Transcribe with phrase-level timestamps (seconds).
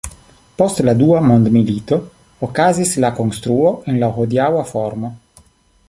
[0.59, 1.99] Post la Dua Mondmilito
[2.49, 5.15] okazis la konstruo en la hodiaŭa formo.